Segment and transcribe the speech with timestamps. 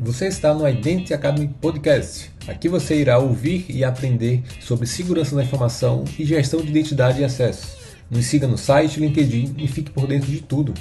[0.00, 2.30] Você está no Identity Academy Podcast.
[2.46, 7.24] Aqui você irá ouvir e aprender sobre segurança da informação e gestão de identidade e
[7.24, 7.76] acesso.
[8.08, 10.72] Nos siga no site, LinkedIn e fique por dentro de tudo.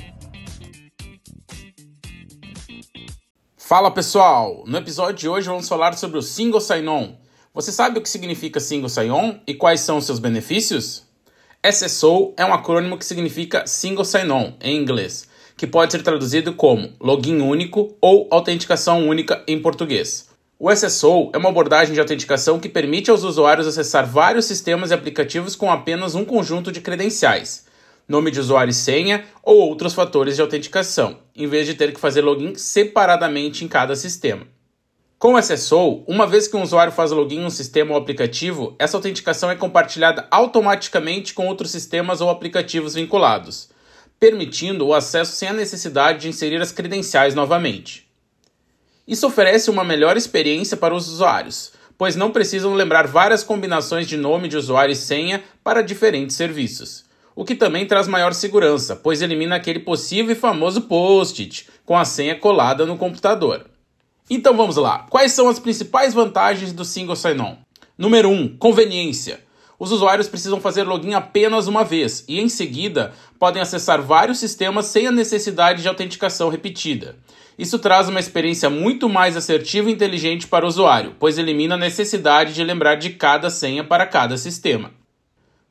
[3.58, 4.64] Fala pessoal!
[4.68, 7.16] No episódio de hoje vamos falar sobre o Single Sign-On.
[7.56, 11.08] Você sabe o que significa Single Sign-On e quais são os seus benefícios?
[11.66, 15.27] SSO é um acrônimo que significa Single Sign-On em inglês
[15.58, 20.30] que pode ser traduzido como login único ou autenticação única em português.
[20.60, 24.94] O SSO é uma abordagem de autenticação que permite aos usuários acessar vários sistemas e
[24.94, 27.66] aplicativos com apenas um conjunto de credenciais,
[28.08, 32.00] nome de usuário e senha ou outros fatores de autenticação, em vez de ter que
[32.00, 34.48] fazer login separadamente em cada sistema.
[35.18, 38.76] Com o SSO, uma vez que um usuário faz login em um sistema ou aplicativo,
[38.78, 43.76] essa autenticação é compartilhada automaticamente com outros sistemas ou aplicativos vinculados
[44.20, 48.08] permitindo o acesso sem a necessidade de inserir as credenciais novamente.
[49.08, 54.18] Isso oferece uma melhor experiência para os usuários, pois não precisam lembrar várias combinações de
[54.18, 57.06] nome de usuário e senha para diferentes serviços,
[57.36, 62.04] o que também traz maior segurança, pois elimina aquele possível e famoso post-it com a
[62.04, 63.66] senha colada no computador.
[64.30, 67.56] Então vamos lá, quais são as principais vantagens do Single Sign-On?
[67.98, 69.47] Número 1, um, conveniência
[69.80, 74.88] os usuários precisam fazer login apenas uma vez e, em seguida, podem acessar vários sistemas
[74.88, 77.16] sem a necessidade de autenticação repetida.
[77.58, 81.80] Isso traz uma experiência muito mais assertiva e inteligente para o usuário, pois elimina a
[81.80, 84.92] necessidade de lembrar de cada senha para cada sistema.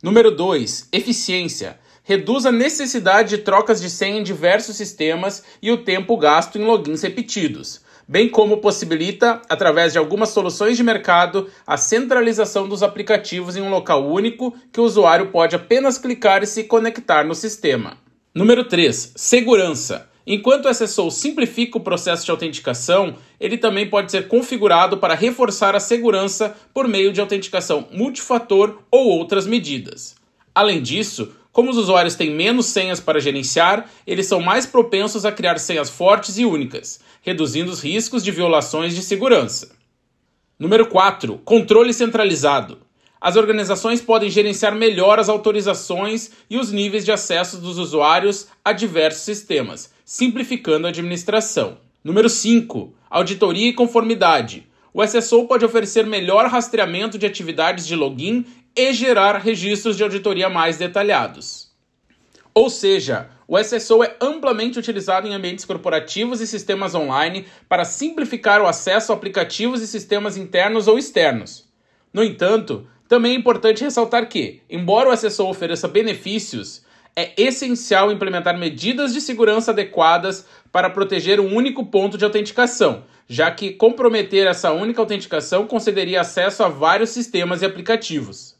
[0.02, 0.88] Número 2.
[0.92, 1.78] Eficiência.
[2.04, 6.64] Reduz a necessidade de trocas de senha em diversos sistemas e o tempo gasto em
[6.64, 13.56] logins repetidos bem como possibilita, através de algumas soluções de mercado, a centralização dos aplicativos
[13.56, 17.98] em um local único que o usuário pode apenas clicar e se conectar no sistema.
[18.34, 19.12] Número 3.
[19.16, 20.08] Segurança.
[20.26, 25.76] Enquanto o SSO simplifica o processo de autenticação, ele também pode ser configurado para reforçar
[25.76, 30.16] a segurança por meio de autenticação multifator ou outras medidas.
[30.52, 35.32] Além disso, como os usuários têm menos senhas para gerenciar, eles são mais propensos a
[35.32, 39.74] criar senhas fortes e únicas, reduzindo os riscos de violações de segurança.
[40.58, 41.40] Número 4.
[41.46, 42.76] Controle centralizado.
[43.18, 48.74] As organizações podem gerenciar melhor as autorizações e os níveis de acesso dos usuários a
[48.74, 51.78] diversos sistemas, simplificando a administração.
[52.04, 52.92] Número 5.
[53.08, 54.66] Auditoria e conformidade.
[54.92, 58.44] O SSO pode oferecer melhor rastreamento de atividades de login
[58.76, 61.70] e gerar registros de auditoria mais detalhados.
[62.52, 68.60] Ou seja, o SSO é amplamente utilizado em ambientes corporativos e sistemas online para simplificar
[68.60, 71.68] o acesso a aplicativos e sistemas internos ou externos.
[72.12, 78.58] No entanto, também é importante ressaltar que, embora o SSO ofereça benefícios, é essencial implementar
[78.58, 84.72] medidas de segurança adequadas para proteger um único ponto de autenticação, já que comprometer essa
[84.72, 88.55] única autenticação concederia acesso a vários sistemas e aplicativos.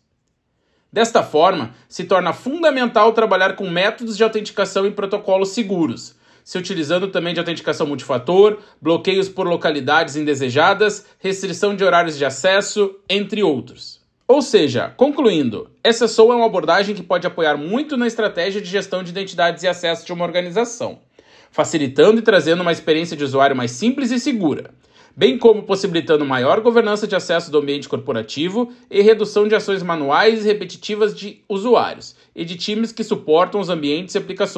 [0.93, 6.15] Desta forma, se torna fundamental trabalhar com métodos de autenticação e protocolos seguros,
[6.45, 12.95] se utilizando também de autenticação multifator, bloqueios por localidades indesejadas, restrição de horários de acesso,
[13.11, 14.01] entre outros.
[14.29, 19.03] Ou seja, concluindo, SSO é uma abordagem que pode apoiar muito na estratégia de gestão
[19.03, 21.01] de identidades e acesso de uma organização,
[21.51, 24.71] facilitando e trazendo uma experiência de usuário mais simples e segura
[25.17, 30.45] bem como possibilitando maior governança de acesso do ambiente corporativo e redução de ações manuais
[30.45, 34.47] e repetitivas de usuários e de times que suportam os ambientes e aplicações